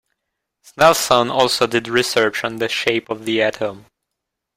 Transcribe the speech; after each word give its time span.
Snelson 0.65 1.29
also 1.29 1.67
did 1.67 1.87
research 1.87 2.43
on 2.43 2.55
the 2.55 2.67
shape 2.67 3.07
of 3.11 3.23
the 3.23 3.39
atom. 3.39 3.85